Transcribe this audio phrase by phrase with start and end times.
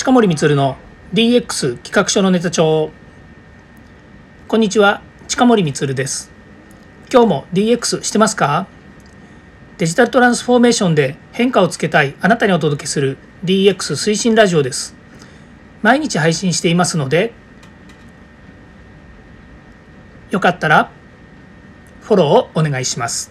[0.00, 0.78] 近森光の
[1.12, 2.90] DX 企画書のネタ帳。
[4.48, 6.30] こんにちは近森光です。
[7.12, 8.66] 今日も DX してますか？
[9.76, 14.96] デジタルトランスフォーメーションで変化をつけたいあなたにお届けする DX 推進ラジオです。
[15.82, 17.34] 毎日配信していますので
[20.30, 20.90] よかったら
[22.00, 23.30] フォローをお願いします。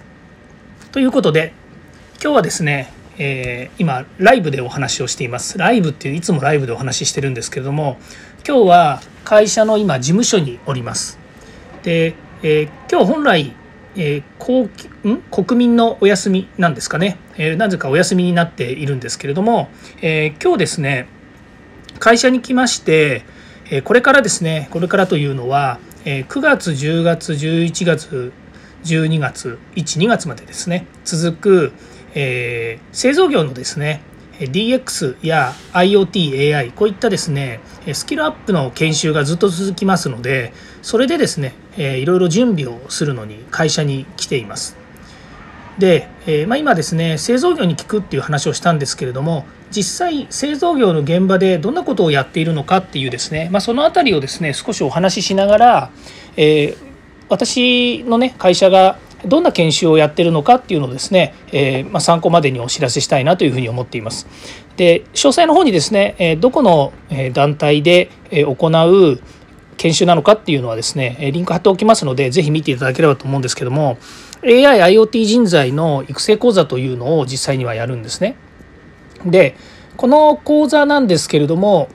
[0.92, 1.52] ということで
[2.22, 5.58] 今日はですねえー、今ライブでお話をしています。
[5.58, 7.98] ライブっていういつもライブでお話ししてるんですけれども
[8.48, 11.20] 今日は会社の今事務所におります。
[11.84, 13.54] で、えー、今日本来、
[13.98, 15.22] えー、ん？
[15.24, 19.70] 国民のお休みなんですかね、え、なぜかお休みになっているんですけれども、
[20.02, 21.08] え今日ですね
[22.00, 23.24] 会社に来まして、
[23.70, 28.32] えこれからですねこれからというのは、え9月10月11月
[28.86, 31.74] 12月12月までですね続く
[32.16, 34.02] えー、製造業のですね
[34.40, 37.60] DX や IoT、AI こういったですね
[37.94, 44.78] スキルアップの研修がずっと続きますのでそれでですね、いろいろ準備をするのに会社に来ています。
[45.80, 55.92] で、え、まあ、今ですね製造業に聞くっていう話をしたんですけれども実際製造業の現場でどんなことをやっているのかっていうですね、まあ、その辺りをですね少しお話ししながら、
[56.36, 56.78] えー、
[57.30, 64.28] 私のね会社がどんな研修をやってるのかっていうのをですね、えー、まあ、参考までにお知らせしたいなというふうに思っています。
[64.78, 66.94] で詳細の方にですね、えどこの
[67.34, 69.20] 団体で行う
[69.76, 73.98] 研修なのかっていうのはですねリンク貼っておきますので是非見ていただければと思うんですけども
[74.44, 78.38] AI、IoT 人材の育成講座というのを実際にはやるんですね。
[79.26, 79.56] で
[79.98, 81.90] この講座なんですけれども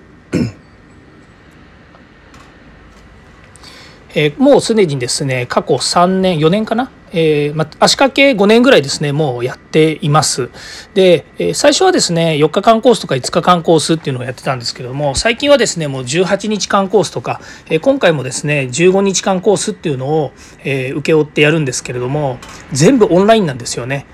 [4.14, 10.50] えー、もうすでにですね過去3年4年かな、えーま、足掛け5年ぐらいですねもうやっています。
[10.94, 20.32] で、えー、最初はですね4日間コースとか5日間コースっていうのをやってたんですけども最近はですねもう18日間コースとか、えー、今回もですね15日間コースっていうのを、
[20.64, 22.38] えー、請け負ってやるんですけれども
[22.72, 24.06] 全部オンラインなんですよね。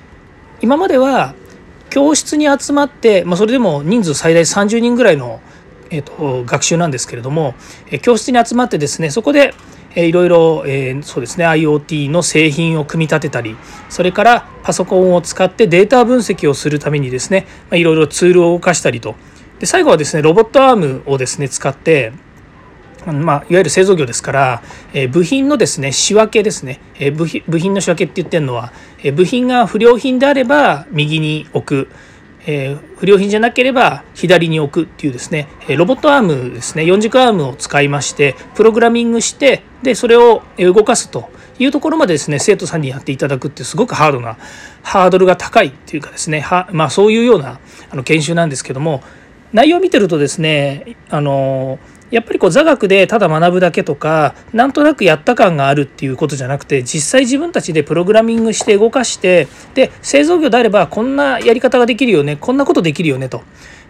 [0.62, 1.34] 今までは
[1.88, 5.40] 教室に集まって、まあ、それでも人数最大30人ぐらいの
[5.90, 7.54] えーと、学習なんですけれども、
[7.90, 9.54] え教室に集まってですねそこで
[9.94, 13.56] えいろいろ、えー、そうですね IoT の製品を組み立てたり
[13.88, 19.14] それからパソコンを使ってデータ分析をするためにですねいろいろツールを動かしたりと。
[19.58, 22.12] で最後はですねロボットアームをですね使って
[23.06, 24.62] まあ、いわゆる製造業ですから、
[24.92, 31.88] え部品のですね仕分けですね、え部品の仕分けって言ってるのは、え部品が不良品であれば右に置く。
[32.46, 44.38] えー、不良品じゃなければ左に置くっていうですねロボットアームですね4軸アームを使いましてプログラミングしてでそれを動かすというところまでですね生徒さんにやっていただくってすごくハードな
[44.82, 49.02] ハードルが高いっていうかですねは、まあ、そういうようなあの研修なんですけども
[49.52, 51.78] 内容を見てるとですねあの
[52.10, 63.42] やっぱりこう座学でただ学ぶだけとかなんとなくやった感があるっていうことじゃなくて実際自分たちでプログラミングして動かしてで製造業であればこんなやり方ができるよねこんなことできるよねと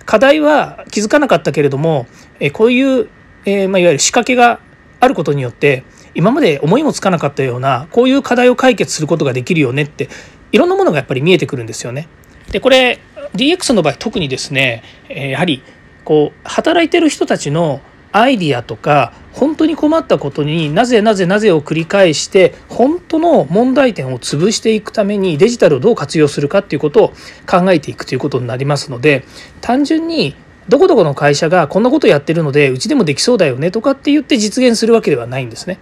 [0.05, 2.07] 課題は気づかなかったけれども
[2.41, 3.09] えこういう、
[3.47, 4.61] えー、まあ、いわゆる仕掛けが
[5.01, 10.09] あることによって今まで思いもつかなかったようなこういう課題を解決することができるよねって
[10.53, 12.09] いろんなものがやっぱり見えてくるんですよね。
[12.51, 12.99] でこれ
[13.35, 15.63] DX の場合特にですねえやはり
[16.05, 17.81] こう働いてる人たちの
[18.13, 27.09] アイディアとか本当に困ったことになぜなぜなぜを繰り返して本当の問題点を潰していくためにデジタルをどう活用するかっていうことを
[27.49, 29.25] 考えていくということになりますので
[29.61, 30.35] 単純に
[30.69, 35.79] どこどこの会社がこんなことやってるのでうちでもできそうだよねとかって言って実現するわけではないんですね。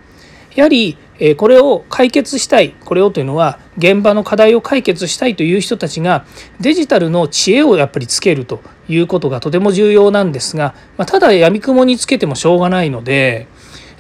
[0.54, 0.96] やはり
[1.36, 6.24] これを解決したいこれをというのは現場の課題を解決したいという人たちが
[6.58, 13.46] デジタルの知恵をやっぱりつけるということがとても重要なんですが、まただやみくもにつけてもしょうがないので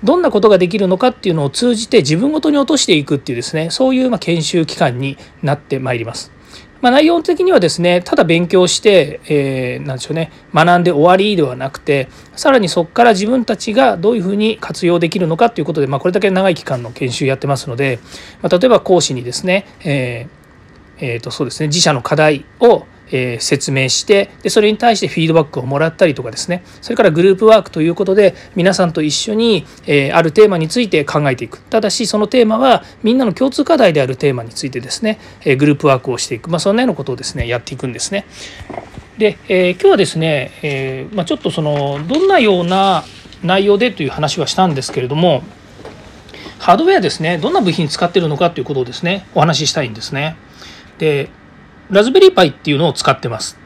[0.02, 6.32] どんなことができるのかっていうのを通じて自分ごとに落としていくっていうですねそういうま研修機関になってまいります。
[6.80, 17.98] まあ、内容的にはですねただ勉強して、えー、なんでしょうね学んで終わりではなくてさらにそこから自分たちがどういうふうに活用できるのかということで、まあ、これだけ長い期間の研修やってますので、
[18.42, 38.26] まあ、例えば講師にですね、えーえー、とそうですね自社の課題をえ説明してでそれに対してフィードバックをもらったりとかですねそれからグループワークということで皆さんと一緒に、えあるテーマについて考えていくただしそのテーマはみんなの共通課題であるテーマについてですね、えグループワークをしていく、まあ、そんなようなことをですねやっていくんですね。
[39.18, 43.04] で、えー、今日はですね、えー、まあ、ちょっとそのどんなような
[43.42, 45.42] 内容でという話はしたんですけれども
[46.58, 50.36] ハードウェアですねどんな部品使ってるのかということをですねお話ししたいんですね。
[50.98, 51.30] で
[51.90, 53.58] ラズベリーパイっていうのを使ってます。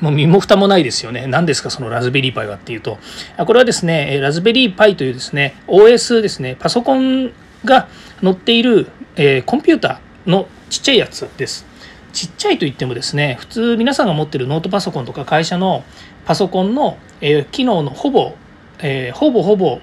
[0.00, 1.26] もう身も蓋もないですよね。
[1.26, 2.98] 何ですか、そのラズベリーパイはっていうと、
[3.38, 7.32] これはですね、ラズベリーパイというですね、OS ですね、パソコン
[7.64, 7.88] が
[8.22, 11.66] 載っている、えー、コンピューターのちっちゃいやつです。
[12.12, 15.84] ちっちゃいといってもですね、普通皆さんが持ってるノートパソコンとか会社の
[16.24, 18.34] パソコンの、えー、機能のほぼ、
[18.80, 19.80] えー、ほぼほぼ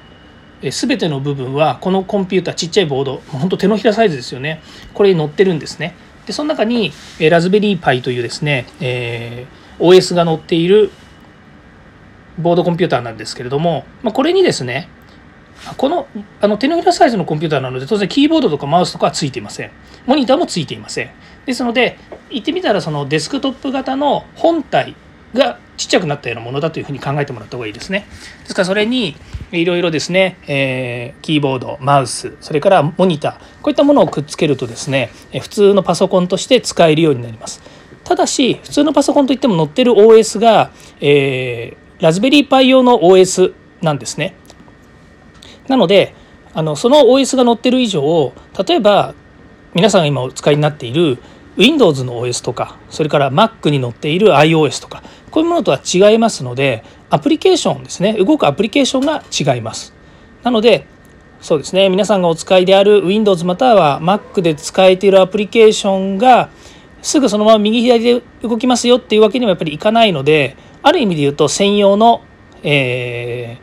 [0.62, 4.62] 全ての部分はこのコンピューターちっちゃいボードほんと手のひらサイズですよね
[4.94, 5.96] これに載ってるんですね
[6.30, 10.92] でその中にえラズベリーパイというですね、えー、OS が載っている
[12.38, 14.90] ボードコンピューターなんですけれども、まあ、これにですね
[15.78, 16.08] この
[16.40, 19.72] あの手のひらサイズのコンピューターなので当然キーボードとかマウスとかはついていません。
[20.06, 21.10] モニターもついていません。
[21.48, 21.98] ですので
[22.30, 24.96] 言ってみたらそのデスクトップ型の本体
[25.34, 28.06] がちっちゃくなったようなものだというふうに考えてもらった方がいいですね。
[28.44, 29.16] ですからそれに
[29.54, 35.10] いろいろですね、えー、キーボードマウスそれからモニターこういったものをくっつけるとですね
[35.40, 37.62] 普通のパソコンとして使えるようになります。
[38.04, 44.36] ただし普通のパソコンといっても載ってる OS が、えー、ラズベリーパイ用の OS なんですね。
[45.70, 46.14] なので
[46.54, 48.34] あのその OS が載ってる以上
[48.68, 49.16] 例えば
[49.74, 51.20] 皆さんが今お使いになっている
[51.60, 59.24] Windows の OS とかそれから Mac に載っている iOS とかこういうものとは違いますのでアプリケーションですね動くアプリケーションが
[59.56, 59.94] 違います
[60.44, 60.86] なので
[61.42, 66.50] そうですね皆さんがお使いである Windows または Mac で使えているアプリケーションが
[67.02, 72.22] すぐそのまま右左で動きますよっていうわけにもやっぱりいかないのである意味で言うと専用の、
[72.64, 73.58] え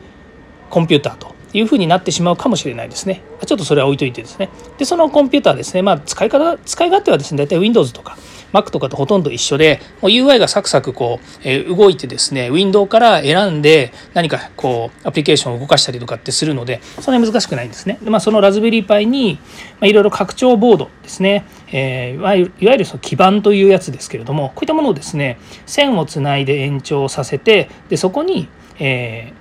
[0.69, 3.23] ー、コンピューターというふうになってしまうかもしれないですね。
[3.45, 4.49] ちょっとそれは置いといてですね。
[4.77, 8.17] で、そのコンピューターですね、まあ、使い方、使い勝手はですね、大体 Windows とか
[8.53, 17.99] Mac とかとほとんど一緒で、もう UI がサクサクこう、えー、動いてですね、ウィンドウから選んで何かこう、アプリケーションを動かしたりとかってするので、そんなに難しくないんですね。
[18.01, 19.39] で、まあ、そのラズベリーパイに、
[19.79, 28.47] まあ、いろいろ拡張ボードですね、えー、いわゆるその基板というやつですけれども、こういったものをですね、線をつないで延長させて、で、そこに、
[28.79, 29.33] え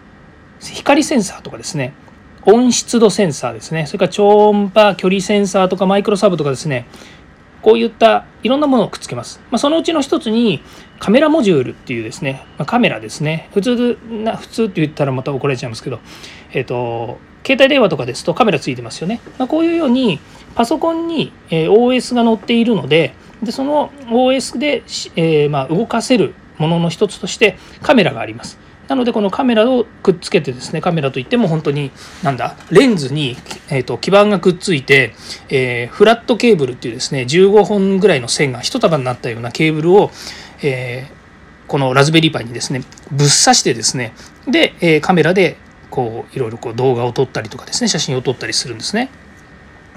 [0.61, 1.93] ー、光センサーとかですね、
[2.47, 6.87] 温湿度センサーですねそれから超音波距離センサーとかマイクロサーブとかですね
[7.63, 9.41] こういったいろんなものをくっつけます。
[9.51, 10.63] まあ、そのうちの一つに
[10.99, 13.49] カメラモジュールっていうですね、まあ、カメラですね。
[13.53, 16.01] 普通な、普通って言ったらまた怒られちゃいますけど、
[16.53, 19.21] えっ、ー、と、携帯電話とかですとカメラついてますよね。
[19.39, 20.19] まあ、こういうように
[20.55, 24.83] パソコンに OS が載っているので、でその OS で、
[25.15, 28.59] えー、ま動かせるものの一つとしてカメラがあります。
[28.89, 31.91] なのでこのカメラをくっつけてですねカメラといっても本当に
[32.23, 33.37] なんだレンズに、
[33.69, 35.15] えーと、基板がくっついて、
[35.49, 40.11] えー、フラットケーブルっていうですね15本ぐらいの線が一束になったようなケーブルを、
[40.63, 42.81] えー、このラズベリーパイにですね
[43.11, 44.15] ぶっ刺してですね
[44.47, 45.57] で、えー、カメラで
[45.91, 49.11] こういろいろこう動画を撮ったりとかですね写真を撮ったりするんですね。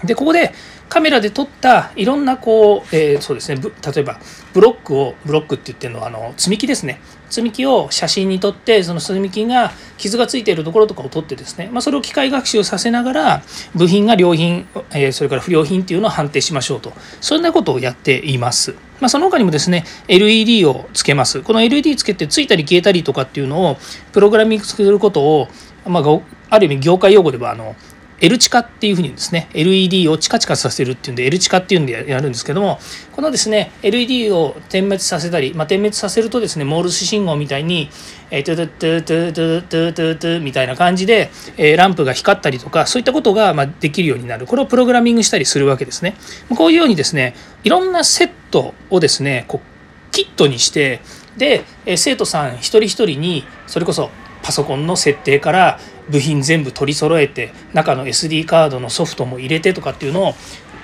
[0.03, 0.53] でここで
[0.89, 4.19] カメラで撮ったいろんなこう、えー、そうですね例えば
[4.53, 6.99] ブロックをブロックって言ってるのはあの積み木ですね。
[7.29, 13.43] 積み木を写真に撮ってその積み木が傷がついているところとかを撮ってですね、まあ、それを機械学習させながら
[13.75, 16.91] 部品が良品、えー、それから不良品っていうのを判定しましょうと。
[17.21, 18.73] そんなことをやっています。
[18.99, 21.41] まあ、その他にもですね LED をつけます。
[21.41, 23.77] この LED つけてついたり消えたりとかっていうのを
[24.11, 25.47] プログラミングすることを、
[25.85, 26.03] まあ、
[26.49, 27.75] ある意味業界用語ではあの
[28.21, 29.49] L 地下っていうふうにですね。
[29.53, 32.79] LED をチカチカさせるっていうんで L 地下っていうんでやるんですけども
[33.15, 37.89] このですね LED を点滅させたり、まあ、点滅させるとですねモールス信号みたいに
[38.31, 46.15] えトゥトゥトゥトゥトゥトゥトゥトゥみたいな感じで、えランプが光ったりとかそういったことがまできるようになるこれをプログラミングしたりするわけですね
[46.55, 51.01] こういうようにですねいろんなセットをですねこうキットにして
[51.37, 51.63] で
[51.97, 54.09] 生徒さん一人一人にそれこそ
[54.43, 55.79] パソコンの設定から
[56.09, 60.33] 部品全部取り揃えて中の SD カードのソフトも入れてとかっていうのを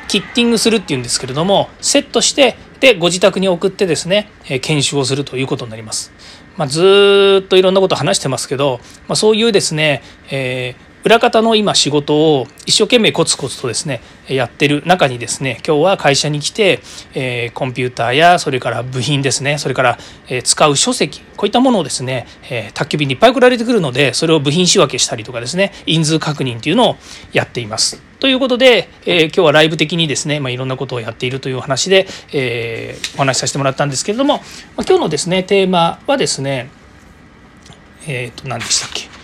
[0.07, 4.29] キッティングするっていうんですけれどもセットしてでご自宅に送ってですね
[4.61, 6.11] 研修をするということになります。
[6.57, 8.79] まあ、ずっといろんなこと話してますけど、
[9.09, 10.01] まあ、そういうですね、
[10.31, 16.79] えー裏方の今仕事を一生懸命コツコツとですねやってる中にですね今日は会社に来て、
[17.13, 26.95] えー、コンピューターやそれから部品ですねそれから、えー、使う書籍こういったものをですね、えー、宅急便にいっぱい送られてくるのでそれを部品仕分けしたりとかですね人数確認っていうのを
[27.33, 28.01] やっています。
[28.19, 36.71] ということで、え、今日はライブ的にですね、まあ、いろんなことをやっているというお話で、え、お話しさせてもらったんですけれども、まあ、今日のですねテーマはですね
[38.07, 39.14] えっ、と何でしたっけ？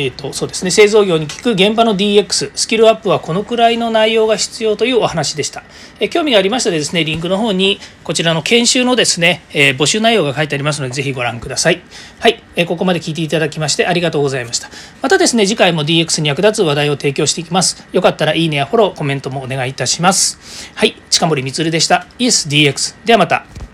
[0.00, 0.70] えーと、そうですね。
[0.70, 5.64] 製造業に効く現場の DX スキルアップはこのくらいの内容が必要というお話でした、
[5.98, 11.82] え興味がありましたらですねリンクの方にこちらの研修のですね、えー、募集内容が書いてありますのでぜひご覧ください。
[12.20, 14.70] はい、えー、ここまで聞いていただきましてありがとうございました。
[15.02, 17.84] またですね次回も DX に役立つ話題を提供していきます。
[17.90, 20.70] よかったらいいねやフォローコメントもお願いいたします。
[20.76, 20.94] はい。
[21.10, 22.06] 近森光でした。
[22.20, 23.67] ESDX ではまた。